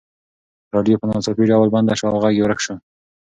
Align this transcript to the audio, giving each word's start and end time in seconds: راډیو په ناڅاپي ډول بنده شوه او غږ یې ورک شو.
راډیو 0.73 0.99
په 1.01 1.05
ناڅاپي 1.11 1.43
ډول 1.51 1.67
بنده 1.75 1.93
شوه 1.99 2.09
او 2.13 2.19
غږ 2.23 2.33
یې 2.37 2.43
ورک 2.43 2.59
شو. 2.65 2.75